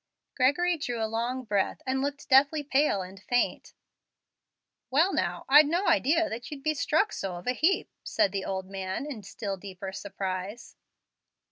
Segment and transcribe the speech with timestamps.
[0.35, 3.75] Gregory drew a long breath and looked deathly pale and faint.
[4.89, 8.43] "Well, now, I'd no idea that you'd be so struck of a heap," said the
[8.43, 10.75] old man, in still deeper surprise.